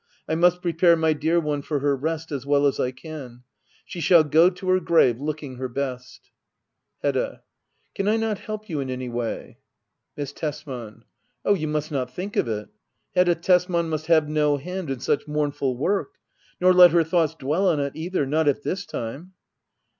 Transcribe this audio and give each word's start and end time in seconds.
I 0.27 0.33
must 0.33 0.63
prepare 0.63 0.95
my 0.95 1.13
dear 1.13 1.39
one 1.39 1.61
for 1.61 1.77
her 1.77 1.95
rest 1.95 2.31
as 2.31 2.43
well 2.43 2.65
as 2.65 2.79
I 2.79 2.89
can. 2.89 3.43
She 3.85 4.01
shall 4.01 4.23
go 4.23 4.49
to 4.49 4.69
her 4.69 4.79
grave 4.79 5.19
looking 5.21 5.57
her 5.57 5.67
best. 5.69 6.31
Digitized 7.03 7.03
by 7.03 7.09
Google 7.11 7.21
act 7.23 7.29
iv.] 7.29 7.29
hedda 7.29 7.29
oabler. 7.29 7.29
155 7.37 7.43
Hedda. 7.43 7.43
Can 7.93 8.07
I 8.07 8.17
not 8.17 8.39
help 8.39 8.69
you 8.69 8.79
in 8.79 8.89
any 8.89 9.09
way? 9.09 9.57
Miss 10.17 10.33
Tesman. 10.33 11.03
Oh^ 11.45 11.59
you 11.59 11.67
must 11.67 11.91
not 11.91 12.11
think 12.11 12.35
of 12.35 12.47
it! 12.47 12.69
Hedda 13.13 13.35
Tesman 13.35 13.89
must 13.89 14.07
have 14.07 14.27
no 14.27 14.57
hand 14.57 14.89
in 14.89 14.99
such 14.99 15.27
mournful 15.27 15.77
work. 15.77 16.13
Nor 16.59 16.73
let 16.73 16.89
her 16.89 17.03
thoughts 17.03 17.35
dwell 17.35 17.67
on 17.67 17.79
it 17.79 17.91
either— 17.95 18.25
not 18.25 18.47
at 18.47 18.63
this 18.63 18.87
time. 18.87 19.33